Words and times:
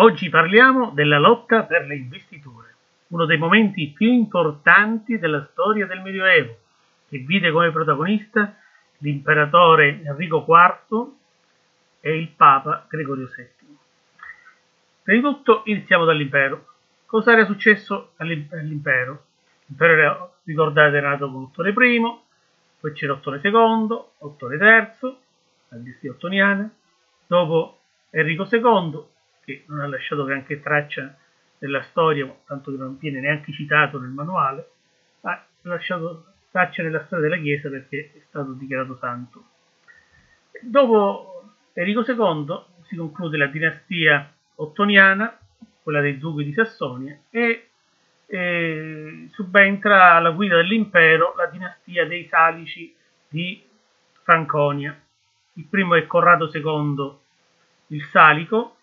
Oggi 0.00 0.28
parliamo 0.28 0.90
della 0.90 1.18
lotta 1.18 1.64
per 1.64 1.84
le 1.86 1.96
investiture, 1.96 2.72
uno 3.08 3.24
dei 3.24 3.36
momenti 3.36 3.88
più 3.88 4.06
importanti 4.06 5.18
della 5.18 5.44
storia 5.50 5.86
del 5.86 6.02
Medioevo, 6.02 6.56
che 7.08 7.18
vide 7.18 7.50
come 7.50 7.72
protagonista 7.72 8.54
l'imperatore 8.98 10.00
Enrico 10.04 10.46
IV 10.46 11.12
e 11.98 12.16
il 12.16 12.28
Papa 12.28 12.86
Gregorio 12.88 13.26
VII. 13.26 13.76
Prima 15.02 15.28
di 15.28 15.34
tutto 15.34 15.62
iniziamo 15.64 16.04
dall'impero. 16.04 16.66
Cosa 17.04 17.32
era 17.32 17.44
successo 17.44 18.12
all'impero? 18.18 19.24
L'impero 19.66 19.92
era, 19.94 20.30
ricordate, 20.44 20.96
era 20.96 21.08
nato 21.08 21.28
con 21.28 21.42
Ottone 21.42 21.70
I, 21.70 22.00
poi 22.78 22.92
c'era 22.92 23.14
Ottone 23.14 23.40
II, 23.42 23.98
Ottone 24.18 24.54
III, 24.54 25.16
la 25.70 25.76
dinastia 25.76 26.12
ottoniana, 26.12 26.70
dopo 27.26 27.80
Enrico 28.10 28.46
II, 28.48 29.16
che 29.48 29.64
non 29.68 29.80
ha 29.80 29.86
lasciato 29.86 30.26
neanche 30.26 30.60
traccia 30.60 31.16
nella 31.60 31.80
storia, 31.84 32.30
tanto 32.44 32.70
che 32.70 32.76
non 32.76 32.98
viene 32.98 33.20
neanche 33.20 33.50
citato 33.52 33.98
nel 33.98 34.10
manuale, 34.10 34.68
ha 35.22 35.42
lasciato 35.62 36.26
traccia 36.50 36.82
nella 36.82 37.02
storia 37.06 37.28
della 37.28 37.40
Chiesa 37.40 37.70
perché 37.70 38.12
è 38.14 38.20
stato 38.28 38.52
dichiarato 38.52 38.98
santo. 38.98 39.44
Dopo 40.60 41.52
Enrico 41.72 42.04
II 42.06 42.62
si 42.88 42.96
conclude 42.96 43.38
la 43.38 43.46
dinastia 43.46 44.30
ottoniana, 44.56 45.38
quella 45.82 46.02
dei 46.02 46.18
duchi 46.18 46.44
di 46.44 46.52
Sassonia, 46.52 47.18
e, 47.30 47.68
e 48.26 49.28
subentra 49.32 50.14
alla 50.14 50.30
guida 50.30 50.56
dell'impero 50.56 51.34
la 51.36 51.46
dinastia 51.46 52.06
dei 52.06 52.26
Salici 52.26 52.94
di 53.28 53.64
Franconia. 54.22 54.98
Il 55.54 55.64
primo 55.64 55.94
è 55.94 56.06
Corrado 56.06 56.50
II 56.52 57.16
il 57.88 58.02
Salico, 58.04 58.77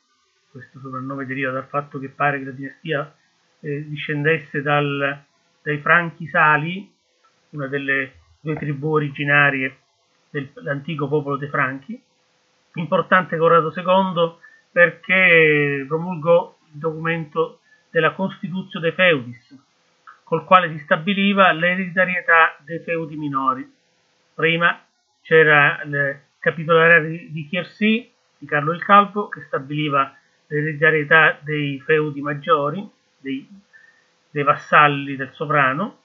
questo 0.55 0.80
soprannome 0.80 1.26
deriva 1.26 1.52
dal 1.52 1.68
fatto 1.68 2.00
che 2.00 2.08
pare 2.08 2.40
che 2.40 2.45
la 2.45 2.52
dinastia 2.52 3.13
eh, 3.59 3.90
discendesse 3.90 4.62
dal, 4.62 5.21
dai 5.62 5.80
Franchi 5.80 6.27
Sali, 6.27 6.90
una 7.49 7.68
delle 7.68 8.13
due 8.40 8.55
tribù 8.55 8.93
originarie 8.93 9.80
dell'antico 10.30 11.10
popolo 11.10 11.35
dei 11.35 11.49
Franchi. 11.49 12.02
Importante 12.76 13.35
Corrado 13.35 13.74
II 13.76 14.34
perché 14.71 15.84
promulgò 15.90 16.58
il 16.71 16.80
documento 16.80 17.60
della 17.90 18.13
Constituzio 18.13 18.80
de 18.80 18.93
Feudis, 18.93 19.58
col 20.24 20.46
quale 20.46 20.71
si 20.71 20.80
stabiliva 20.80 21.52
l'ereditarietà 21.52 22.55
dei 22.63 22.80
feudi 22.80 23.18
minori. 23.18 23.70
Prima 24.34 24.85
c'era 25.21 25.82
il 25.84 26.18
capitolare 26.40 27.27
di 27.30 27.46
Chiersì 27.49 28.10
di 28.37 28.46
Carlo 28.46 28.71
il 28.71 28.84
Calvo 28.84 29.27
che 29.27 29.41
stabiliva 29.48 30.15
l'ereditarietà 30.48 31.40
dei 31.41 31.79
feudi 31.79 32.21
maggiori, 32.21 32.88
dei, 33.18 33.48
dei 34.29 34.43
vassalli 34.43 35.15
del 35.15 35.32
sovrano, 35.34 35.99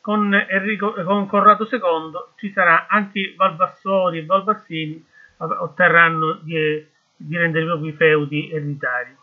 con, 0.00 0.34
Enrico, 0.34 0.92
con 1.02 1.26
Corrado 1.26 1.66
II 1.70 2.12
ci 2.36 2.52
sarà 2.52 2.86
anche 2.88 3.34
Valvassori 3.36 4.18
e 4.18 4.26
Valvassini 4.26 5.02
otterranno 5.38 6.40
di, 6.42 6.86
di 7.16 7.36
rendere 7.36 7.64
i 7.64 7.68
propri 7.68 7.92
feudi 7.92 8.50
ereditari. 8.50 9.16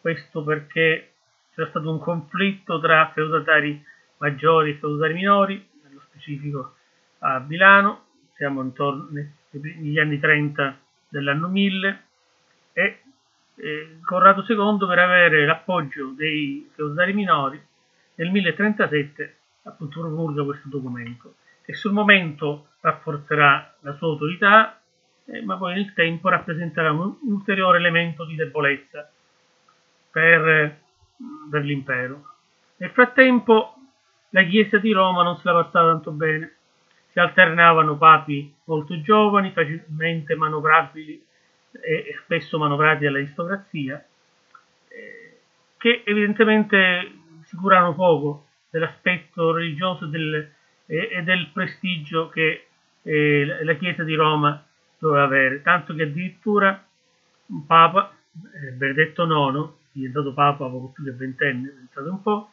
Questo 0.00 0.42
perché 0.42 1.12
c'era 1.54 1.68
stato 1.68 1.90
un 1.90 2.00
conflitto 2.00 2.80
tra 2.80 3.10
feudatari 3.14 3.80
maggiori 4.18 4.70
e 4.70 4.74
feudatari 4.74 5.14
minori, 5.14 5.68
nello 5.84 6.00
specifico 6.08 6.74
a 7.20 7.38
Milano, 7.38 8.04
siamo 8.34 8.62
intorno 8.62 9.08
negli 9.50 9.98
anni 9.98 10.18
30 10.18 10.78
dell'anno 11.08 11.48
1000 11.48 12.02
e 12.72 13.00
eh, 13.56 13.98
Corrado 14.04 14.44
II 14.46 14.86
per 14.86 14.98
avere 14.98 15.46
l'appoggio 15.46 16.12
dei 16.16 16.68
feudali 16.74 17.12
minori 17.12 17.60
nel 18.14 18.30
1037 18.30 19.36
appunto 19.64 20.00
promulga 20.00 20.44
questo 20.44 20.68
documento 20.68 21.34
che 21.64 21.74
sul 21.74 21.92
momento 21.92 22.68
rafforzerà 22.80 23.74
la 23.80 23.94
sua 23.94 24.08
autorità 24.08 24.80
eh, 25.26 25.42
ma 25.42 25.56
poi 25.56 25.74
nel 25.74 25.92
tempo 25.92 26.28
rappresenterà 26.28 26.92
un, 26.92 27.00
un 27.20 27.32
ulteriore 27.32 27.78
elemento 27.78 28.24
di 28.24 28.36
debolezza 28.36 29.10
per, 30.10 30.78
per 31.50 31.62
l'impero. 31.62 32.24
Nel 32.76 32.90
frattempo 32.90 33.74
la 34.30 34.44
Chiesa 34.44 34.78
di 34.78 34.92
Roma 34.92 35.22
non 35.22 35.36
se 35.36 35.42
la 35.44 35.62
passava 35.62 35.90
tanto 35.90 36.12
bene, 36.12 36.54
si 37.10 37.18
alternavano 37.18 37.96
papi 37.96 38.54
molto 38.64 39.00
giovani, 39.00 39.50
facilmente 39.50 40.34
manovrabili 40.36 41.25
e 41.80 42.16
spesso 42.22 42.58
manovrati 42.58 43.04
dall'aristocrazia, 43.04 44.04
eh, 44.88 45.38
che 45.76 46.02
evidentemente 46.04 47.12
si 47.44 47.56
curano 47.56 47.94
poco 47.94 48.46
dell'aspetto 48.70 49.52
religioso 49.52 50.06
del, 50.06 50.50
e, 50.86 51.22
del 51.22 51.50
prestigio 51.52 52.28
che 52.28 52.66
eh, 53.02 53.60
la 53.62 53.74
Chiesa 53.74 54.02
di 54.02 54.14
Roma 54.14 54.64
doveva 54.98 55.24
avere, 55.24 55.62
tanto 55.62 55.94
che 55.94 56.02
addirittura 56.02 56.84
un 57.46 57.66
papa, 57.66 58.12
eh, 58.54 58.70
Benedetto 58.72 59.24
IX, 59.24 59.70
diventato 59.92 60.32
papa 60.34 60.68
poco 60.68 60.88
più 60.88 61.04
che 61.04 61.12
ventenne, 61.12 61.68
pensate 61.68 62.08
un 62.08 62.22
po', 62.22 62.50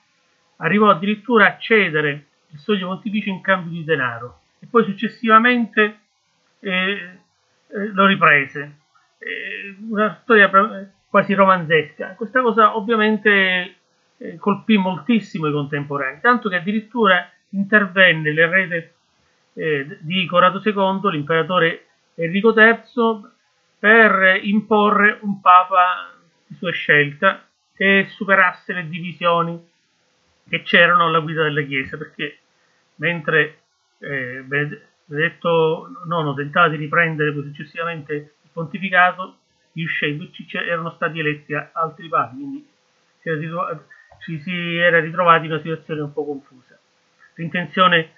arrivò 0.58 0.90
addirittura 0.90 1.48
a 1.48 1.58
cedere 1.58 2.28
il 2.50 2.60
soglio 2.60 2.88
pontificio 2.88 3.30
in 3.30 3.42
cambio 3.42 3.72
di 3.72 3.84
denaro 3.84 4.42
e 4.60 4.68
poi 4.68 4.84
successivamente 4.86 6.00
eh, 6.60 7.20
eh, 7.68 7.88
lo 7.88 8.06
riprese 8.06 8.78
una 9.90 10.20
storia 10.22 10.50
quasi 11.10 11.34
romanzesca. 11.34 12.16
Questa 12.16 12.42
cosa 12.42 12.76
ovviamente 12.76 13.76
eh, 14.18 14.38
colpì 14.38 14.78
moltissimo 14.78 15.48
i 15.48 15.52
contemporanei, 15.52 16.20
tanto 16.22 16.50
che 16.50 16.56
addirittura 16.56 17.30
intervenne 17.50 18.32
l'erede 18.32 18.94
eh, 19.54 19.98
di 20.02 20.26
Corrado 20.26 20.62
II, 20.64 21.12
l'imperatore 21.12 21.86
Enrico 22.16 22.54
III, 22.58 23.32
per 23.80 24.40
imporre 24.44 25.18
un 25.22 25.42
papa 25.42 26.16
di 26.48 26.56
sua 26.56 26.72
scelta 26.72 27.46
che 27.76 28.08
superasse 28.10 28.74
le 28.74 28.88
divisioni 28.88 29.62
che 30.48 30.62
c'erano 30.62 31.06
alla 31.06 31.20
guida 31.20 31.44
della 31.44 31.64
Chiesa, 31.64 31.98
perché 31.98 32.40
mentre 32.96 33.60
eh, 34.00 34.44
Benedetto 34.46 35.90
IX 36.06 36.36
tentava 36.36 36.70
di 36.70 36.78
riprendere 36.78 37.34
poi 37.34 37.44
successivamente 37.44 38.36
pontificato 38.54 39.38
gli 39.72 39.86
scelti 39.88 40.48
erano 40.52 40.92
stati 40.92 41.20
eletti 41.20 41.54
altri 41.54 42.08
papi, 42.08 42.36
quindi 42.36 42.68
si 43.20 43.30
era 43.30 43.84
ci 44.24 44.40
si 44.40 44.78
era 44.78 45.00
ritrovati 45.00 45.46
in 45.46 45.52
una 45.52 45.62
situazione 45.62 46.02
un 46.02 46.14
po' 46.14 46.26
confusa. 46.26 46.80
L'intenzione 47.36 48.14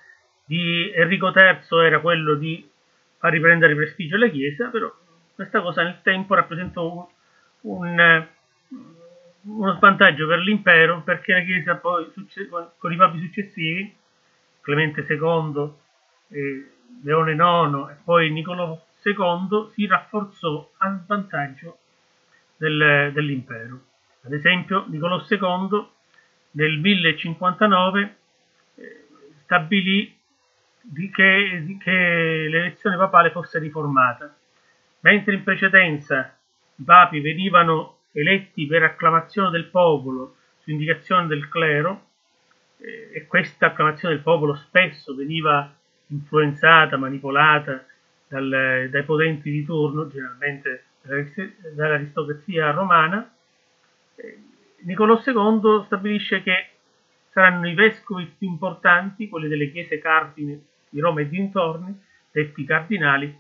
di 0.45 0.91
Enrico 0.93 1.33
III 1.35 1.85
era 1.85 1.99
quello 1.99 2.35
di 2.35 2.69
far 3.17 3.31
riprendere 3.31 3.75
prestigio 3.75 4.15
alla 4.15 4.27
Chiesa, 4.27 4.67
però 4.67 4.93
questa 5.33 5.61
cosa 5.61 5.83
nel 5.83 6.01
tempo 6.03 6.35
rappresentò 6.35 7.09
un, 7.61 7.97
un, 7.97 8.27
uno 9.41 9.73
svantaggio 9.73 10.27
per 10.27 10.39
l'impero 10.39 11.01
perché 11.01 11.33
la 11.33 11.41
Chiesa 11.41 11.75
poi 11.75 12.11
con 12.77 12.93
i 12.93 12.95
papi 12.97 13.19
successivi, 13.19 13.95
Clemente 14.61 15.05
II, 15.09 15.73
Leone 17.03 17.31
IX 17.31 17.89
e 17.91 17.95
poi 18.03 18.31
Niccolò 18.31 18.79
II 19.05 19.71
si 19.73 19.85
rafforzò 19.85 20.71
a 20.77 20.99
vantaggio 21.05 21.77
del, 22.57 23.11
dell'impero. 23.13 23.79
Ad 24.23 24.33
esempio, 24.33 24.85
Niccolò 24.87 25.23
II 25.29 25.87
nel 26.51 26.79
1059 26.79 28.15
eh, 28.75 29.05
stabilì 29.43 30.17
di 30.81 31.09
che, 31.11 31.61
di 31.63 31.77
che 31.77 32.47
l'elezione 32.49 32.97
papale 32.97 33.31
fosse 33.31 33.59
riformata, 33.59 34.35
mentre 35.01 35.35
in 35.35 35.43
precedenza 35.43 36.35
i 36.75 36.83
papi 36.83 37.19
venivano 37.19 37.97
eletti 38.11 38.65
per 38.65 38.83
acclamazione 38.83 39.49
del 39.51 39.65
popolo 39.65 40.37
su 40.61 40.71
indicazione 40.71 41.27
del 41.27 41.47
clero 41.49 42.07
eh, 42.77 43.11
e 43.13 43.27
questa 43.27 43.67
acclamazione 43.67 44.15
del 44.15 44.23
popolo 44.23 44.55
spesso 44.55 45.13
veniva 45.13 45.71
influenzata, 46.07 46.97
manipolata 46.97 47.85
dal, 48.27 48.87
dai 48.89 49.03
potenti 49.03 49.51
di 49.51 49.65
turno, 49.65 50.07
generalmente 50.07 50.85
dall'aristocrazia 51.73 52.71
romana, 52.71 53.31
eh, 54.15 54.39
Niccolò 54.79 55.21
II 55.25 55.83
stabilisce 55.85 56.43
che 56.43 56.69
saranno 57.31 57.67
i 57.67 57.73
vescovi 57.73 58.25
più 58.25 58.47
importanti, 58.47 59.27
quelli 59.27 59.47
delle 59.47 59.71
chiese 59.71 59.99
cardine 59.99 60.59
di 60.89 60.99
Roma 60.99 61.21
e 61.21 61.27
dintorni, 61.27 61.99
detti 62.31 62.63
cardinali, 62.65 63.37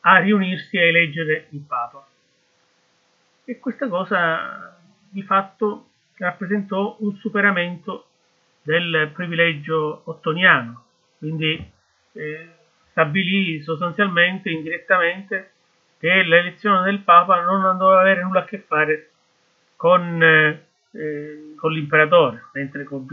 a 0.00 0.18
riunirsi 0.18 0.76
a 0.78 0.82
eleggere 0.82 1.48
il 1.50 1.60
Papa. 1.60 2.06
E 3.44 3.58
questa 3.58 3.88
cosa 3.88 4.78
di 5.10 5.22
fatto 5.22 5.88
rappresentò 6.16 6.96
un 7.00 7.16
superamento 7.16 8.06
del 8.62 9.10
privilegio 9.12 10.02
ottoniano, 10.04 10.84
quindi 11.18 11.70
eh, 12.12 12.57
stabilì 12.98 13.62
sostanzialmente, 13.62 14.50
indirettamente, 14.50 15.52
che 16.00 16.24
l'elezione 16.24 16.82
del 16.82 17.00
Papa 17.00 17.40
non 17.42 17.76
doveva 17.76 18.00
avere 18.00 18.24
nulla 18.24 18.40
a 18.40 18.44
che 18.44 18.58
fare 18.58 19.10
con, 19.76 20.20
eh, 20.20 21.54
con 21.56 21.72
l'imperatore, 21.72 22.46
mentre 22.54 22.82
col, 22.82 23.06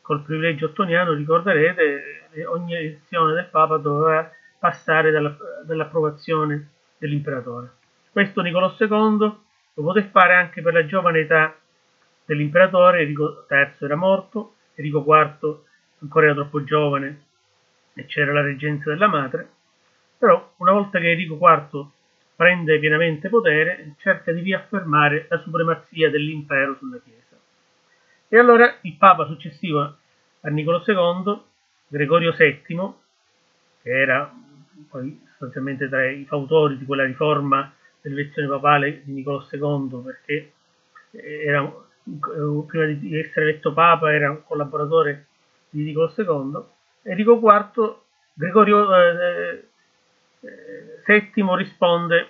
col, 0.00 0.22
privilegio 0.22 0.66
ottoniano, 0.66 1.12
ricorderete, 1.14 2.28
eh, 2.30 2.46
ogni 2.46 2.74
elezione 2.74 3.34
del 3.34 3.46
Papa 3.46 3.76
doveva 3.78 4.30
passare 4.56 5.10
dalla, 5.10 5.36
dall'approvazione 5.64 6.68
dell'imperatore. 6.96 7.72
Questo 8.12 8.40
Niccolò 8.40 8.72
II 8.78 9.18
lo 9.18 9.82
poté 9.82 10.04
fare 10.04 10.34
anche 10.34 10.62
per 10.62 10.74
la 10.74 10.86
giovane 10.86 11.18
età 11.20 11.56
dell'imperatore, 12.24 13.00
Enrico 13.00 13.46
III 13.50 13.74
era 13.80 13.96
morto, 13.96 14.54
Enrico 14.76 15.04
IV 15.04 15.58
ancora 16.02 16.26
era 16.26 16.34
troppo 16.34 16.62
giovane 16.62 17.22
e 17.94 18.06
c'era 18.06 18.32
la 18.32 18.42
reggenza 18.42 18.90
della 18.90 19.08
madre, 19.08 19.48
però 20.18 20.52
una 20.58 20.72
volta 20.72 20.98
che 20.98 21.10
Enrico 21.10 21.38
IV 21.40 21.86
prende 22.36 22.78
pienamente 22.78 23.28
potere, 23.28 23.94
cerca 23.98 24.32
di 24.32 24.40
riaffermare 24.40 25.26
la 25.28 25.38
supremazia 25.38 26.10
dell'impero 26.10 26.74
sulla 26.76 26.98
Chiesa. 26.98 27.36
E 28.28 28.38
allora 28.38 28.78
il 28.80 28.96
Papa 28.96 29.26
successivo 29.26 29.80
a 30.40 30.48
Niccolò 30.48 30.82
II, 30.84 31.40
Gregorio 31.86 32.34
VII, 32.36 32.92
che 33.82 33.90
era 33.90 34.32
poi 34.88 35.20
sostanzialmente 35.28 35.88
tra 35.88 36.08
i 36.08 36.24
fautori 36.24 36.76
di 36.76 36.84
quella 36.84 37.04
riforma 37.04 37.72
dell'elezione 38.00 38.48
papale 38.48 39.02
di 39.04 39.12
Niccolò 39.12 39.46
II, 39.50 40.02
perché 40.02 40.52
era, 41.12 41.72
prima 42.66 42.86
di 42.86 43.18
essere 43.18 43.50
eletto 43.50 43.72
Papa 43.72 44.12
era 44.12 44.30
un 44.30 44.42
collaboratore 44.44 45.26
di 45.70 45.84
Niccolò 45.84 46.12
II, 46.16 46.62
Enrico 47.04 47.40
IV, 47.42 47.96
Gregorio 48.34 48.96
eh, 48.96 49.68
VII 51.06 51.56
risponde 51.56 52.28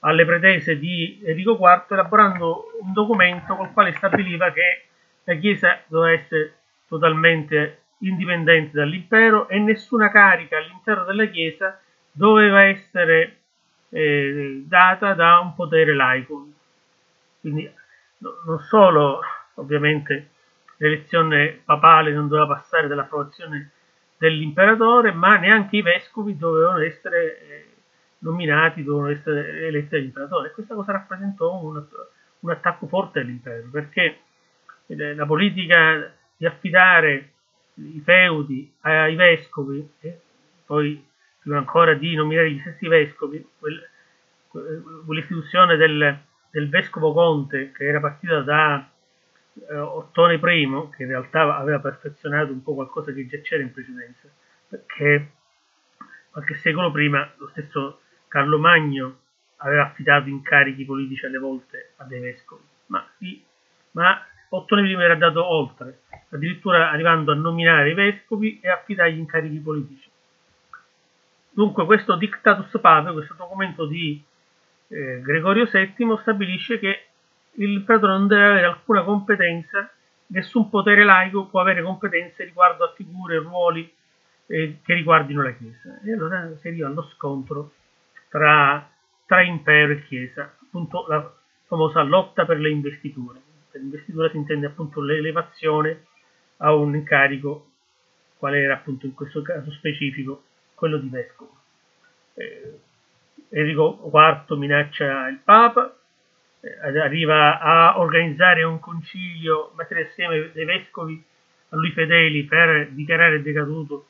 alle 0.00 0.24
pretese 0.24 0.78
di 0.78 1.20
Enrico 1.24 1.58
IV 1.58 1.86
elaborando 1.90 2.78
un 2.80 2.92
documento 2.92 3.56
col 3.56 3.72
quale 3.72 3.92
stabiliva 3.92 4.52
che 4.52 4.84
la 5.24 5.34
Chiesa 5.34 5.80
doveva 5.86 6.20
essere 6.20 6.54
totalmente 6.86 7.78
indipendente 7.98 8.76
dall'impero 8.76 9.48
e 9.48 9.58
nessuna 9.58 10.10
carica 10.10 10.58
all'interno 10.58 11.04
della 11.04 11.24
Chiesa 11.26 11.80
doveva 12.12 12.64
essere 12.64 13.38
eh, 13.88 14.62
data 14.66 15.14
da 15.14 15.38
un 15.38 15.54
potere 15.54 15.94
laico. 15.94 16.46
Quindi 17.40 17.70
no, 18.18 18.34
non 18.44 18.58
solo 18.60 19.20
ovviamente 19.54 20.28
l'elezione 20.76 21.62
papale 21.64 22.12
non 22.12 22.28
doveva 22.28 22.54
passare 22.54 22.86
dall'approvazione 22.86 23.70
dell'imperatore, 24.16 25.12
ma 25.12 25.36
neanche 25.36 25.76
i 25.76 25.82
vescovi 25.82 26.36
dovevano 26.36 26.78
essere 26.78 27.40
eh, 27.40 27.66
nominati, 28.18 28.82
dovevano 28.82 29.12
essere 29.12 29.66
eletti 29.66 29.90
dall'imperatore. 29.90 30.52
Questa 30.52 30.74
cosa 30.74 30.92
rappresentò 30.92 31.60
un, 31.60 31.84
un 32.40 32.50
attacco 32.50 32.86
forte 32.86 33.20
all'impero, 33.20 33.68
perché 33.70 34.18
eh, 34.86 35.14
la 35.14 35.26
politica 35.26 36.12
di 36.36 36.46
affidare 36.46 37.30
i 37.74 38.00
feudi 38.04 38.72
ai 38.82 39.16
vescovi 39.16 39.88
e 40.00 40.20
poi 40.64 41.04
prima 41.40 41.58
ancora 41.58 41.94
di 41.94 42.14
nominare 42.14 42.52
gli 42.52 42.60
stessi 42.60 42.86
vescovi, 42.86 43.44
quel, 43.58 43.88
quell'istituzione 45.04 45.76
del, 45.76 46.18
del 46.50 46.68
vescovo 46.68 47.12
conte 47.12 47.72
che 47.72 47.84
era 47.84 48.00
partita 48.00 48.40
da 48.40 48.88
eh, 49.68 49.76
Ottone 49.76 50.34
I, 50.34 50.88
che 50.96 51.02
in 51.02 51.08
realtà 51.08 51.56
aveva 51.56 51.80
perfezionato 51.80 52.52
un 52.52 52.62
po' 52.62 52.74
qualcosa 52.74 53.12
che 53.12 53.26
già 53.26 53.38
c'era 53.40 53.62
in 53.62 53.72
precedenza, 53.72 54.28
perché 54.68 55.32
qualche 56.30 56.54
secolo 56.56 56.90
prima 56.90 57.32
lo 57.36 57.48
stesso 57.48 58.00
Carlo 58.28 58.58
Magno 58.58 59.20
aveva 59.58 59.86
affidato 59.86 60.28
incarichi 60.28 60.84
politici 60.84 61.26
alle 61.26 61.38
volte 61.38 61.92
a 61.96 62.04
dei 62.04 62.20
vescovi, 62.20 62.62
ma, 62.86 63.06
sì, 63.18 63.42
ma 63.92 64.26
Ottone 64.50 64.88
I 64.88 64.92
era 64.92 65.14
andato 65.14 65.44
oltre, 65.44 66.02
addirittura 66.30 66.90
arrivando 66.90 67.32
a 67.32 67.36
nominare 67.36 67.90
i 67.90 67.94
vescovi 67.94 68.60
e 68.60 68.68
affidargli 68.68 69.18
incarichi 69.18 69.58
politici. 69.58 70.08
Dunque 71.50 71.84
questo 71.84 72.16
Dictatus 72.16 72.80
Pape, 72.80 73.12
questo 73.12 73.34
documento 73.34 73.86
di 73.86 74.22
eh, 74.88 75.20
Gregorio 75.22 75.68
VII, 75.70 76.18
stabilisce 76.20 76.78
che 76.78 77.06
il 77.56 77.82
prete 77.82 78.06
non 78.06 78.26
deve 78.26 78.44
avere 78.44 78.66
alcuna 78.66 79.02
competenza, 79.02 79.90
nessun 80.28 80.68
potere 80.70 81.04
laico 81.04 81.46
può 81.46 81.60
avere 81.60 81.82
competenze 81.82 82.44
riguardo 82.44 82.84
a 82.84 82.92
figure 82.94 83.38
ruoli 83.38 83.92
eh, 84.46 84.78
che 84.82 84.94
riguardino 84.94 85.42
la 85.42 85.52
Chiesa. 85.52 86.00
E 86.02 86.12
allora 86.12 86.50
si 86.60 86.68
arriva 86.68 86.88
allo 86.88 87.02
scontro 87.14 87.72
tra, 88.28 88.88
tra 89.26 89.42
impero 89.42 89.92
e 89.92 90.04
Chiesa, 90.04 90.54
appunto 90.60 91.06
la 91.08 91.32
famosa 91.66 92.02
lotta 92.02 92.44
per 92.44 92.58
le 92.58 92.70
investiture. 92.70 93.40
Per 93.70 93.80
investitura 93.80 94.30
si 94.30 94.36
intende 94.36 94.66
appunto 94.66 95.00
l'elevazione 95.00 96.04
a 96.58 96.74
un 96.74 96.94
incarico, 96.94 97.70
quale 98.38 98.60
era 98.60 98.74
appunto 98.74 99.06
in 99.06 99.14
questo 99.14 99.42
caso 99.42 99.70
specifico 99.72 100.44
quello 100.74 100.98
di 100.98 101.08
vescovo. 101.08 101.52
Eh, 102.34 102.78
Enrico 103.50 104.10
IV 104.12 104.56
minaccia 104.56 105.28
il 105.28 105.38
Papa, 105.42 105.96
arriva 107.02 107.60
a 107.60 107.98
organizzare 107.98 108.62
un 108.62 108.80
concilio, 108.80 109.72
mettere 109.76 110.08
assieme 110.08 110.50
dei 110.52 110.64
vescovi 110.64 111.22
a 111.70 111.76
lui 111.76 111.90
fedeli 111.90 112.44
per 112.44 112.90
dichiarare 112.90 113.42
decaduto 113.42 114.06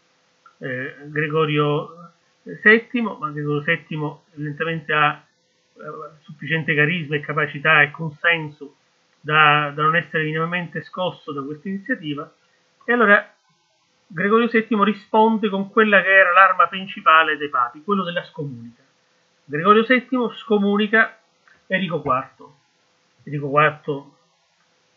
eh, 0.59 0.95
Gregorio 1.07 2.13
VII, 2.43 3.01
ma 3.19 3.31
Gregorio 3.31 3.63
VII 3.63 4.17
evidentemente 4.35 4.93
ha 4.93 5.25
eh, 5.77 5.81
sufficiente 6.23 6.75
carisma 6.75 7.17
e 7.17 7.21
capacità 7.21 7.83
e 7.83 7.91
consenso 7.91 8.77
da, 9.21 9.73
da 9.75 9.83
non 9.83 9.97
essere 9.97 10.25
minimamente 10.25 10.83
scosso 10.83 11.33
da 11.33 11.43
questa 11.43 11.69
iniziativa 11.69 12.31
e 12.85 12.93
allora 12.93 13.35
Gregorio 14.07 14.49
VII 14.49 14.85
risponde 14.85 15.49
con 15.49 15.71
quella 15.71 16.03
che 16.03 16.15
era 16.15 16.31
l'arma 16.33 16.69
principale 16.69 17.39
dei 17.39 17.49
papi, 17.49 17.83
quello 17.83 18.05
della 18.05 18.23
scomunica. 18.25 18.83
Gregorio 19.47 19.83
VII 19.83 20.31
scomunica 20.37 21.19
Enrico 21.67 22.03
IV. 22.05 22.47
Enrico 23.25 23.61
IV 23.61 24.13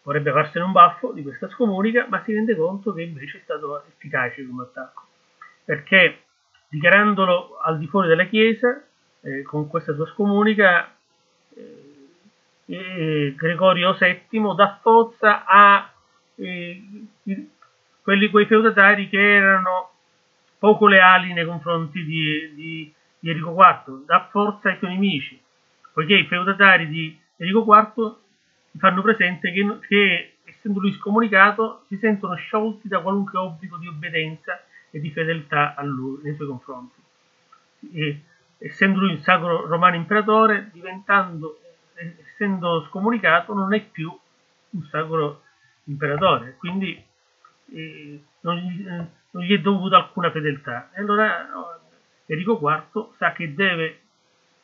vorrebbe 0.03 0.31
farsene 0.31 0.65
un 0.65 0.71
baffo 0.71 1.11
di 1.11 1.21
questa 1.21 1.49
scomunica, 1.49 2.05
ma 2.07 2.23
si 2.23 2.33
rende 2.33 2.55
conto 2.55 2.93
che 2.93 3.01
invece 3.01 3.39
è 3.39 3.41
stato 3.43 3.83
efficace 3.85 4.45
come 4.45 4.63
attacco, 4.63 5.03
perché 5.65 6.23
dichiarandolo 6.69 7.57
al 7.61 7.77
di 7.77 7.87
fuori 7.87 8.07
della 8.07 8.25
Chiesa, 8.25 8.81
eh, 9.21 9.41
con 9.43 9.67
questa 9.67 9.93
sua 9.93 10.07
scomunica, 10.07 10.93
eh, 12.65 13.33
Gregorio 13.35 13.97
VII 13.99 14.55
dà 14.55 14.79
forza 14.81 15.45
a 15.45 15.91
eh, 16.35 16.83
quelli, 18.01 18.29
quei 18.29 18.45
feudatari 18.45 19.09
che 19.09 19.35
erano 19.35 19.91
poco 20.57 20.87
leali 20.87 21.33
nei 21.33 21.45
confronti 21.45 22.03
di, 22.03 22.53
di, 22.55 22.93
di 23.19 23.29
Enrico 23.29 23.55
IV, 23.57 24.05
dà 24.05 24.27
forza 24.31 24.69
ai 24.69 24.77
suoi 24.77 24.91
nemici, 24.91 25.39
poiché 25.97 26.13
i 26.13 26.27
feudatari 26.27 26.87
di 26.89 27.19
Enrico 27.37 27.65
IV 27.65 28.17
fanno 28.77 29.01
presente 29.01 29.51
che, 29.51 29.79
che, 29.87 30.35
essendo 30.43 30.79
lui 30.79 30.93
scomunicato 30.93 31.85
si 31.87 31.97
sentono 31.97 32.35
sciolti 32.35 32.87
da 32.87 32.99
qualunque 32.99 33.39
obbligo 33.39 33.77
di 33.77 33.87
obbedienza 33.87 34.63
e 34.91 34.99
di 34.99 35.09
fedeltà 35.09 35.73
a 35.73 35.81
lui 35.81 36.19
nei 36.21 36.35
suoi 36.35 36.49
confronti. 36.49 37.01
E, 37.93 38.21
essendo 38.59 38.99
lui 38.99 39.13
il 39.13 39.23
sacro 39.23 39.65
romano 39.65 39.95
imperatore, 39.95 40.69
diventando, 40.71 41.61
essendo 41.95 42.85
scomunicato, 42.89 43.55
non 43.55 43.73
è 43.73 43.83
più 43.83 44.15
un 44.69 44.83
sacro 44.91 45.41
imperatore, 45.85 46.57
quindi 46.59 47.03
eh, 47.73 48.21
non, 48.41 48.55
gli, 48.55 48.87
eh, 48.87 49.05
non, 49.31 49.43
gli, 49.43 49.51
è 49.51 49.59
dovuta 49.61 49.97
alcuna 49.97 50.29
fedeltà. 50.29 50.91
E 50.93 51.01
allora 51.01 51.49
Enrico 52.27 52.59
IV 52.61 53.15
sa 53.17 53.31
che 53.31 53.55
deve 53.55 54.01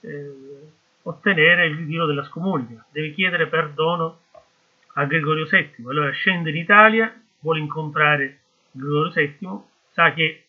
eh, 0.02 0.82
ottenere 1.04 1.68
il 1.68 1.76
ritiro 1.76 2.06
della 2.06 2.24
scomunica, 2.24 2.86
deve 2.92 3.14
chiedere 3.14 3.48
perdono 3.48 4.20
a 4.94 5.06
Gregorio 5.06 5.46
VII. 5.46 5.86
Allora 5.88 6.12
scende 6.12 6.50
in 6.50 6.58
Italia, 6.58 7.14
vuole 7.40 7.60
incontrare 7.60 8.40
Gregorio 8.72 9.12
VII, 9.12 9.62
sa 9.92 10.14
che 10.14 10.46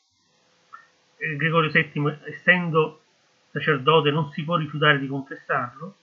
eh, 1.17 1.37
Gregorio 1.37 1.71
VII, 1.71 2.19
essendo 2.27 3.01
sacerdote, 3.51 4.11
non 4.11 4.31
si 4.33 4.43
può 4.45 4.57
rifiutare 4.57 4.99
di 4.99 5.07
confessarlo 5.07 5.97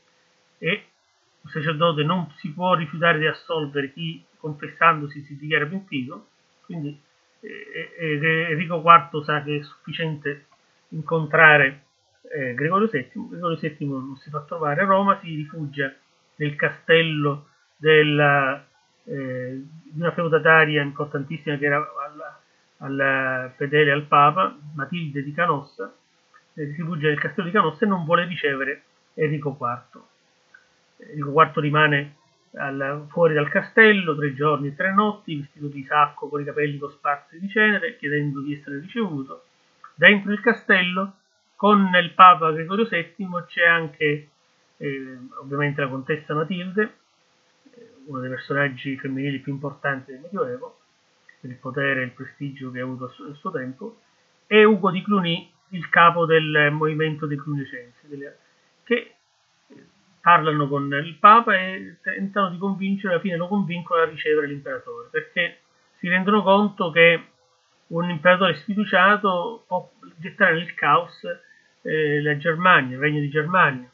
e 0.58 0.86
il 1.44 1.50
sacerdote 1.50 2.04
non 2.04 2.32
si 2.38 2.52
può 2.52 2.76
rifiutare 2.76 3.20
di 3.20 3.28
assolvere 3.28 3.92
chi 3.94 4.24
confessandosi 4.38 5.24
si 5.24 5.38
dichiara 5.38 5.66
pentito, 5.66 6.28
quindi 6.66 7.00
eh, 7.42 7.94
eh, 7.98 8.52
Enrico 8.52 8.82
IV 8.84 9.24
sa 9.24 9.44
che 9.44 9.58
è 9.58 9.64
sufficiente 9.64 10.46
incontrare 10.90 11.86
eh, 12.22 12.54
Gregorio 12.54 12.88
VII, 12.88 13.28
Gregorio 13.30 13.58
VII 13.60 13.88
non 13.88 14.16
si 14.18 14.30
fa 14.30 14.42
trovare 14.42 14.82
a 14.82 14.86
Roma, 14.86 15.20
si 15.22 15.36
rifugia 15.36 15.94
nel 16.36 16.56
castello 16.56 17.48
della, 17.78 18.64
eh, 19.06 19.62
di 19.84 20.00
una 20.00 20.12
feudataria 20.12 20.82
importantissima 20.82 21.58
che 21.58 21.66
era 21.66 21.78
alla, 21.78 22.40
alla 22.78 23.54
fedele 23.56 23.92
al 23.92 24.04
Papa, 24.04 24.56
Matilde 24.76 25.24
di 25.24 25.34
Canossa, 25.34 25.94
eh, 26.54 26.66
si 26.68 26.76
rifugia 26.76 27.08
nel 27.08 27.20
castello 27.20 27.48
di 27.48 27.54
Canossa 27.54 27.86
e 27.86 27.88
non 27.88 28.06
vuole 28.06 28.26
ricevere 28.26 28.84
Enrico 29.16 29.58
IV. 29.60 30.02
Enrico 30.98 31.42
IV 31.42 31.52
rimane 31.56 32.16
al, 32.56 33.08
fuori 33.10 33.34
dal 33.34 33.50
castello 33.50 34.16
tre 34.16 34.34
giorni 34.34 34.68
e 34.68 34.76
tre 34.76 34.94
notti, 34.94 35.36
vestito 35.36 35.68
di 35.68 35.84
sacco 35.84 36.28
con 36.28 36.42
i 36.42 36.46
capelli 36.46 36.78
cosparsi 36.78 37.40
di 37.40 37.50
cenere, 37.50 37.98
chiedendo 37.98 38.42
di 38.42 38.56
essere 38.56 38.80
ricevuto. 38.80 39.46
Dentro 39.96 40.32
il 40.32 40.42
castello, 40.42 41.16
con 41.62 41.92
il 41.94 42.14
Papa 42.16 42.52
Gregorio 42.52 42.88
VII, 42.90 43.28
c'è 43.46 43.68
anche 43.68 44.30
eh, 44.78 45.18
ovviamente 45.42 45.80
la 45.80 45.90
contessa 45.90 46.34
Matilde, 46.34 46.96
uno 48.08 48.20
dei 48.20 48.32
personaggi 48.32 48.98
femminili 48.98 49.38
più 49.38 49.54
importanti 49.54 50.12
del 50.12 50.22
Medioevo, 50.22 50.80
per 51.40 51.52
il 51.52 51.58
potere 51.58 52.02
e 52.02 52.06
il 52.06 52.12
prestigio 52.14 52.72
che 52.72 52.80
ha 52.80 52.84
avuto 52.84 53.14
al 53.28 53.36
suo 53.36 53.52
tempo, 53.52 54.00
e 54.48 54.64
Ugo 54.64 54.90
di 54.90 55.04
Cluny, 55.04 55.52
il 55.70 55.88
capo 55.90 56.26
del 56.26 56.70
movimento 56.72 57.28
dei 57.28 57.38
clunicensi, 57.38 58.08
che 58.84 59.16
parlano 60.20 60.68
con 60.68 60.92
il 60.92 61.16
Papa 61.20 61.56
e 61.60 61.98
tentano 62.02 62.50
di 62.50 62.58
convincere, 62.58 63.14
alla 63.14 63.22
fine 63.22 63.38
lo 63.38 63.48
convincono 63.48 64.02
a 64.02 64.06
ricevere 64.06 64.48
l'imperatore, 64.48 65.10
perché 65.12 65.60
si 66.00 66.08
rendono 66.10 66.42
conto 66.42 66.90
che 66.90 67.24
un 67.90 68.10
imperatore 68.10 68.56
sfiduciato 68.56 69.66
può 69.68 69.92
gettare 70.18 70.56
nel 70.56 70.74
caos 70.74 71.22
eh, 71.82 72.22
la 72.22 72.38
Germania, 72.38 72.96
il 72.96 73.02
regno 73.02 73.20
di 73.20 73.30
Germania, 73.30 73.90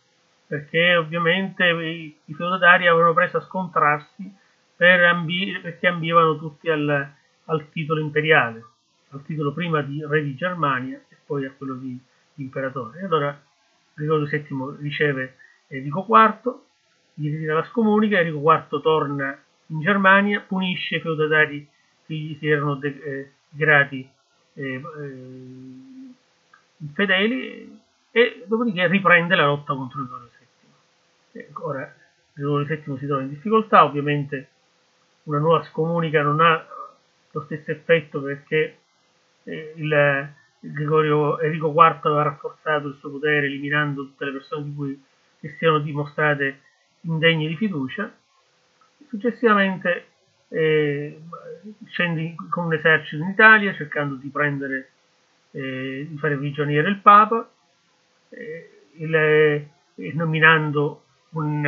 perché 0.48 0.96
ovviamente 0.96 1.66
i, 1.66 2.16
i 2.26 2.34
feudatari 2.34 2.88
avevano 2.88 3.14
preso 3.14 3.38
a 3.38 3.42
scontrarsi 3.42 4.34
per 4.76 5.02
ambi- 5.02 5.60
perché 5.62 5.88
ambivano 5.88 6.38
tutti 6.38 6.70
al, 6.70 7.12
al, 7.46 7.70
titolo 7.70 8.00
imperiale, 8.00 8.64
al 9.10 9.24
titolo 9.24 9.54
prima 9.54 9.82
di 9.82 10.04
re 10.06 10.24
di 10.24 10.36
Germania 10.36 11.02
e 11.10 11.16
poi 11.26 11.46
a 11.46 11.52
quello 11.52 11.76
di, 11.76 12.00
imperatore. 12.38 13.00
E 13.00 13.06
allora 13.06 13.40
Gregorio 13.94 14.26
VII 14.26 14.78
riceve 14.80 15.36
Enrico 15.68 16.06
IV, 16.08 16.60
gli 17.14 17.32
ritira 17.32 17.56
la 17.56 17.66
scomunica, 17.66 18.20
Enrico 18.20 18.52
IV 18.52 18.82
torna 18.82 19.38
in 19.68 19.82
Germania, 19.82 20.42
punisce 20.42 20.96
i 20.96 21.02
feudatari 21.02 21.68
che 22.06 22.14
gli 22.14 22.38
si 22.40 22.48
erano 22.48 22.76
de- 22.76 23.02
eh, 23.04 23.32
grati 23.50 24.08
eh, 24.54 24.74
eh, 24.74 26.07
fedeli 26.94 27.82
e 28.12 28.44
dopodiché 28.48 28.88
riprende 28.88 29.36
la 29.36 29.46
lotta 29.46 29.74
contro 29.74 30.02
Gregorio 30.02 30.28
ora 31.54 31.94
Gregorio 32.34 32.66
VII 32.66 32.98
si 32.98 33.06
trova 33.06 33.22
in 33.22 33.30
difficoltà, 33.30 33.84
ovviamente 33.84 34.50
una 35.24 35.40
nuova 35.40 35.64
scomunica 35.64 36.22
non 36.22 36.40
ha 36.40 36.66
lo 37.32 37.42
stesso 37.46 37.72
effetto 37.72 38.22
perché 38.22 38.78
eh, 39.44 39.74
il, 39.76 40.36
Gregorio 40.60 41.40
Enrico 41.40 41.70
IV 41.70 42.00
aveva 42.04 42.24
rafforzato 42.24 42.88
il 42.88 42.98
suo 43.00 43.12
potere 43.12 43.46
eliminando 43.46 44.04
tutte 44.04 44.26
le 44.26 44.32
persone 44.32 44.64
di 44.66 44.74
cui 44.74 45.04
si 45.40 45.56
siano 45.58 45.80
dimostrate 45.80 46.62
indegne 47.02 47.48
di 47.48 47.56
fiducia. 47.56 48.12
Successivamente 49.08 50.08
eh, 50.50 51.22
scende 51.86 52.36
con 52.50 52.66
un 52.66 52.74
esercito 52.74 53.22
in 53.24 53.30
Italia 53.30 53.74
cercando 53.76 54.16
di 54.16 54.30
prendere, 54.30 54.90
eh, 55.58 56.06
di 56.08 56.18
fare 56.18 56.38
prigioniero 56.38 56.88
il 56.88 57.00
Papa, 57.00 57.50
eh, 58.30 58.70
il, 58.98 59.16
eh, 59.16 59.68
nominando 60.14 61.04
un, 61.32 61.66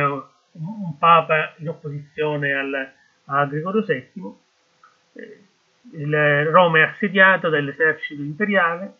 un 0.52 0.98
papa 0.98 1.54
in 1.58 1.68
opposizione 1.68 2.52
al, 2.52 2.92
a 3.24 3.46
Gregorio 3.46 3.82
VII. 3.82 4.34
Eh, 5.14 5.44
il, 5.92 6.44
Roma 6.50 6.78
è 6.78 6.82
assediata 6.82 7.48
dall'esercito 7.48 8.22
imperiale. 8.22 8.94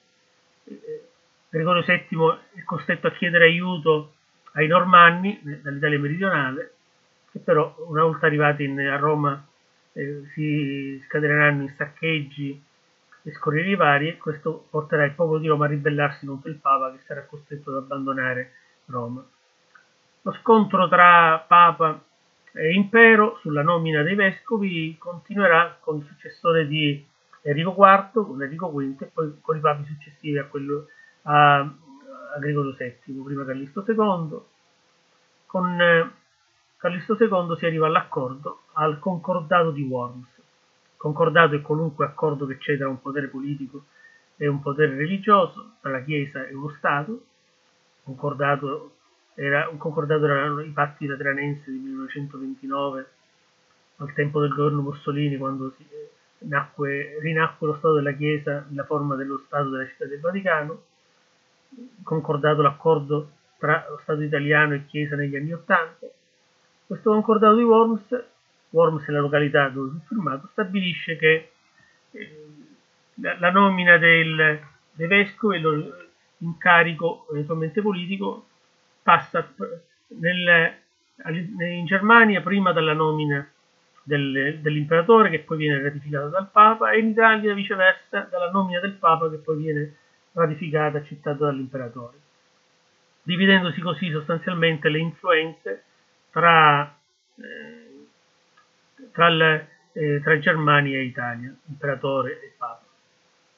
Eh, 0.64 1.04
Gregorio 1.48 1.84
VII 1.86 2.60
è 2.60 2.64
costretto 2.64 3.06
a 3.06 3.12
chiedere 3.12 3.44
aiuto 3.44 4.14
ai 4.52 4.66
normanni 4.66 5.40
dall'Italia 5.62 5.98
meridionale, 5.98 6.74
che 7.30 7.38
però 7.38 7.76
una 7.86 8.02
volta 8.02 8.26
arrivati 8.26 8.64
in, 8.64 8.78
a 8.80 8.96
Roma 8.96 9.44
eh, 9.92 10.22
si 10.34 11.00
scateneranno 11.06 11.62
in 11.62 11.74
saccheggi 11.76 12.60
e 13.22 13.32
scorrieri 13.32 13.74
vari 13.74 14.08
e 14.08 14.16
questo 14.16 14.66
porterà 14.70 15.04
il 15.04 15.12
popolo 15.12 15.38
di 15.38 15.48
Roma 15.48 15.66
a 15.66 15.68
ribellarsi 15.68 16.26
contro 16.26 16.50
il 16.50 16.56
Papa 16.56 16.92
che 16.92 17.02
sarà 17.06 17.24
costretto 17.24 17.70
ad 17.70 17.76
abbandonare 17.76 18.52
Roma. 18.86 19.24
Lo 20.22 20.32
scontro 20.32 20.88
tra 20.88 21.44
Papa 21.46 22.02
e 22.52 22.72
Impero 22.72 23.38
sulla 23.40 23.62
nomina 23.62 24.02
dei 24.02 24.14
vescovi 24.14 24.96
continuerà 24.98 25.76
con 25.80 25.98
il 25.98 26.04
successore 26.04 26.66
di 26.66 27.06
Enrico 27.42 27.74
IV, 27.78 28.26
con 28.26 28.42
Enrico 28.42 28.70
V 28.70 28.96
e 29.00 29.06
poi 29.06 29.40
con 29.40 29.56
i 29.56 29.60
papi 29.60 29.84
successivi 29.84 30.38
a, 30.38 30.44
quello, 30.44 30.86
a, 31.22 31.58
a 31.60 32.38
Gregorio 32.38 32.74
VII, 32.76 33.22
prima 33.22 33.44
Callisto 33.44 33.84
II. 33.86 34.40
Con 35.46 35.80
eh, 35.80 36.10
Callisto 36.76 37.16
II 37.18 37.56
si 37.56 37.66
arriva 37.66 37.86
all'accordo, 37.86 38.62
al 38.74 38.98
concordato 38.98 39.70
di 39.70 39.82
Worms. 39.82 40.29
Concordato 41.00 41.54
è 41.54 41.62
qualunque 41.62 42.04
accordo 42.04 42.44
che 42.44 42.58
c'è 42.58 42.76
tra 42.76 42.86
un 42.86 43.00
potere 43.00 43.28
politico 43.28 43.84
e 44.36 44.46
un 44.46 44.60
potere 44.60 44.94
religioso, 44.96 45.76
tra 45.80 45.90
la 45.90 46.02
Chiesa 46.02 46.46
e 46.46 46.54
uno 46.54 46.74
Stato. 46.76 47.24
Concordato 48.02 48.96
era 49.34 49.66
concordato 49.78 50.26
erano 50.26 50.60
i 50.60 50.68
patti 50.68 51.06
lateranensi 51.06 51.70
del 51.70 51.80
1929 51.80 53.06
al 53.96 54.12
tempo 54.12 54.42
del 54.42 54.50
governo 54.50 54.82
Mussolini 54.82 55.38
quando 55.38 55.72
si, 55.78 55.86
eh, 55.90 56.10
nacque, 56.40 57.18
rinacque 57.20 57.68
lo 57.68 57.76
Stato 57.76 57.94
della 57.94 58.12
Chiesa 58.12 58.66
nella 58.68 58.84
forma 58.84 59.14
dello 59.14 59.42
Stato 59.46 59.70
della 59.70 59.86
Città 59.86 60.04
del 60.04 60.20
Vaticano 60.20 60.82
concordato 62.02 62.60
l'accordo 62.60 63.30
tra 63.56 63.86
lo 63.88 64.00
Stato 64.02 64.20
italiano 64.20 64.74
e 64.74 64.84
Chiesa 64.84 65.16
negli 65.16 65.36
anni 65.36 65.54
Ottanta 65.54 66.06
questo 66.86 67.10
concordato 67.10 67.56
di 67.56 67.62
Worms 67.62 68.29
Worms 68.70 69.06
è 69.06 69.10
la 69.10 69.20
località 69.20 69.68
dove 69.68 69.90
fu 69.90 70.14
firmato 70.14 70.48
stabilisce 70.52 71.16
che 71.16 71.50
eh, 72.12 72.46
la, 73.14 73.36
la, 73.38 73.50
nomina 73.50 73.98
del, 73.98 74.60
dei 74.92 75.06
vescovi 75.06 75.56
e 75.56 75.92
l'incarico 76.38 77.26
eventualmente 77.30 77.82
politico 77.82 78.46
passa 79.02 79.52
nel, 80.08 80.74
in 81.28 81.84
Germania 81.86 82.40
prima 82.40 82.72
dalla 82.72 82.94
nomina 82.94 83.46
del, 84.02 84.58
dell'imperatore 84.60 85.30
che 85.30 85.40
poi 85.40 85.58
viene 85.58 85.82
ratificata 85.82 86.26
dal 86.26 86.50
Papa 86.50 86.90
e 86.90 86.98
in 86.98 87.08
Italia 87.08 87.54
viceversa 87.54 88.26
dalla 88.30 88.50
nomina 88.50 88.80
del 88.80 88.92
Papa 88.92 89.28
che 89.30 89.36
poi 89.36 89.56
viene 89.58 89.94
ratificata 90.32 90.98
accettata 90.98 91.44
dall'imperatore, 91.44 92.16
dividendosi 93.22 93.80
così 93.80 94.10
sostanzialmente 94.10 94.88
le 94.88 94.98
influenze 94.98 95.84
tra, 96.30 96.84
eh, 97.36 97.89
tra, 99.12 99.28
il, 99.28 99.66
eh, 99.92 100.20
tra 100.22 100.38
Germania 100.38 100.98
e 100.98 101.04
Italia, 101.04 101.54
imperatore 101.66 102.40
e 102.42 102.54
Papa. 102.56 102.84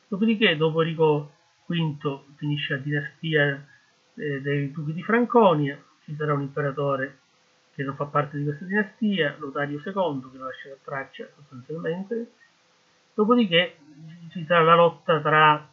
Dopodiché, 0.09 0.57
dopo 0.57 0.83
Enrico 0.83 1.33
V 1.67 2.21
finisce 2.37 2.75
la 2.75 2.81
dinastia 2.81 3.67
eh, 4.15 4.41
dei 4.41 4.71
duchi 4.71 4.93
di 4.93 5.03
Franconia, 5.03 5.83
ci 6.05 6.15
sarà 6.17 6.35
un 6.35 6.43
imperatore 6.43 7.19
che 7.75 7.83
non 7.83 7.95
fa 7.95 8.05
parte 8.05 8.37
di 8.37 8.45
questa 8.45 8.65
dinastia, 8.65 9.37
Lotario 9.39 9.79
II, 9.79 9.83
che 10.31 10.37
non 10.37 10.47
lascerà 10.47 10.77
traccia 10.83 11.27
sostanzialmente. 11.35 12.33
Dopodiché 13.15 13.77
ci 14.31 14.45
sarà 14.47 14.63
la 14.63 14.75
lotta 14.75 15.21
tra 15.21 15.71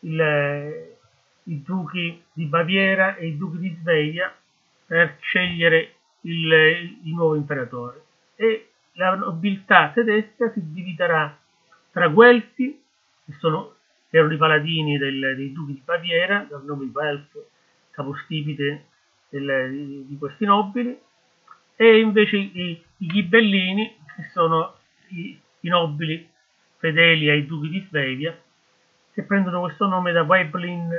il, 0.00 0.96
i 1.44 1.62
duchi 1.62 2.22
di 2.32 2.44
Baviera 2.46 3.16
e 3.16 3.26
i 3.28 3.36
duchi 3.36 3.58
di 3.58 3.76
Svevia 3.80 4.32
per 4.86 5.16
scegliere 5.20 5.94
il, 6.22 6.52
il 7.04 7.14
nuovo 7.14 7.34
imperatore. 7.34 8.01
E 8.34 8.70
la 8.92 9.14
nobiltà 9.14 9.90
tedesca 9.90 10.50
si 10.52 10.60
dividerà 10.72 11.38
tra 11.90 12.08
Guelfi, 12.08 12.82
che 13.24 13.32
sono 13.38 13.76
erano 14.16 14.34
i 14.34 14.36
paladini 14.36 14.98
del, 14.98 15.34
dei 15.36 15.52
duchi 15.52 15.72
di 15.72 15.82
Baviera, 15.82 16.46
dal 16.48 16.64
nome 16.64 16.84
di 16.84 16.90
Welf, 16.92 17.34
capostipite 17.90 18.86
del, 19.30 19.70
di, 19.70 20.06
di, 20.06 20.18
questi 20.18 20.44
nobili, 20.44 20.98
e 21.76 21.98
invece 21.98 22.36
i, 22.36 22.82
i 22.98 23.06
ghibellini, 23.06 23.96
che 24.14 24.28
sono 24.32 24.76
i, 25.08 25.40
i, 25.60 25.68
nobili 25.68 26.28
fedeli 26.76 27.30
ai 27.30 27.46
duchi 27.46 27.70
di 27.70 27.84
Svevia, 27.88 28.38
che 29.14 29.22
prendono 29.22 29.60
questo 29.60 29.86
nome 29.86 30.12
da 30.12 30.22
Weiblin, 30.22 30.90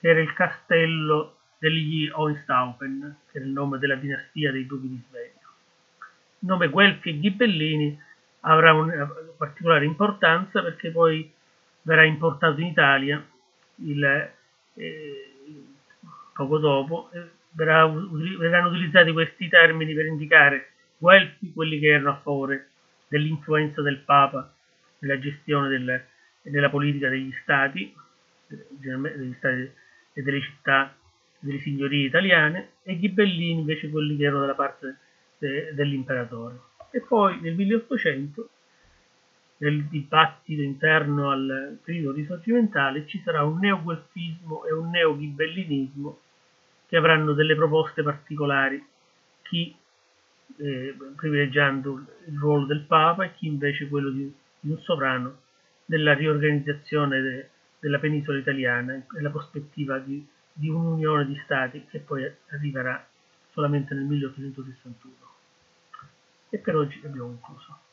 che 0.00 0.08
era 0.08 0.20
il 0.20 0.32
castello 0.32 1.36
degli 1.58 2.08
Hohenstaufen, 2.12 3.16
che 3.30 3.38
era 3.38 3.46
il 3.46 3.52
nome 3.52 3.78
della 3.78 3.94
dinastia 3.94 4.50
dei 4.50 4.66
duchi 4.66 4.88
di 4.88 5.00
Svevia. 5.08 5.29
Nome 6.40 6.68
Guelfi 6.68 7.10
e 7.10 7.18
Ghibellini 7.18 7.98
avrà 8.40 8.72
una 8.72 9.08
particolare 9.36 9.84
importanza 9.84 10.62
perché 10.62 10.90
poi 10.90 11.30
verrà 11.82 12.04
importato 12.04 12.60
in 12.60 12.66
Italia 12.66 13.24
il, 13.76 14.32
eh, 14.74 15.30
poco 16.34 16.58
dopo, 16.58 17.10
eh, 17.12 17.28
verrà, 17.52 17.86
verranno 17.86 18.68
utilizzati 18.68 19.12
questi 19.12 19.48
termini 19.48 19.94
per 19.94 20.06
indicare 20.06 20.70
Guelfi, 20.98 21.52
quelli 21.52 21.78
che 21.78 21.88
erano 21.88 22.10
a 22.10 22.20
favore 22.22 22.68
dell'influenza 23.08 23.82
del 23.82 23.98
Papa 23.98 24.52
nella 24.98 25.18
gestione 25.18 25.68
del, 25.68 26.04
della 26.42 26.70
politica 26.70 27.08
degli 27.08 27.32
stati, 27.42 27.94
degli 28.46 29.34
stati 29.38 29.70
e 30.12 30.22
delle 30.22 30.40
città, 30.40 30.94
delle 31.38 31.58
signorie 31.60 32.06
italiane, 32.06 32.72
e 32.82 32.98
Ghibellini 32.98 33.60
invece 33.60 33.90
quelli 33.90 34.16
che 34.16 34.24
erano 34.24 34.40
dalla 34.40 34.54
parte 34.54 34.96
de, 35.40 35.72
dell'imperatore. 35.74 36.60
E 36.90 37.00
poi 37.00 37.40
nel 37.40 37.54
1800, 37.54 38.48
nel 39.58 39.84
dibattito 39.86 40.62
interno 40.62 41.30
al 41.30 41.78
periodo 41.82 42.12
risorgimentale, 42.12 43.06
ci 43.06 43.20
sarà 43.24 43.42
un 43.44 43.58
neoguelfismo 43.58 44.66
e 44.66 44.72
un 44.72 44.90
neoghibellinismo 44.90 46.20
che 46.86 46.96
avranno 46.96 47.32
delle 47.32 47.54
proposte 47.54 48.02
particolari, 48.02 48.84
chi 49.42 49.74
eh, 50.56 50.96
privilegiando 51.16 52.04
il 52.26 52.38
ruolo 52.38 52.66
del 52.66 52.84
Papa 52.86 53.24
e 53.24 53.34
chi 53.34 53.46
invece 53.46 53.88
quello 53.88 54.10
di, 54.10 54.32
di 54.60 54.70
un 54.70 54.78
sovrano 54.80 55.38
nella 55.86 56.14
riorganizzazione 56.14 57.20
de, 57.20 57.48
della 57.78 57.98
penisola 57.98 58.38
italiana 58.38 58.94
e 58.94 59.20
la 59.20 59.30
prospettiva 59.30 59.98
di, 59.98 60.24
di 60.52 60.68
un'unione 60.68 61.26
di 61.26 61.40
stati 61.44 61.86
che 61.88 62.00
poi 62.00 62.28
arriverà 62.50 63.06
solamente 63.52 63.94
nel 63.94 64.04
1861. 64.04 65.29
E 66.50 66.58
per 66.58 66.76
oggi 66.76 67.00
abbiamo 67.04 67.38
concluso. 67.38 67.89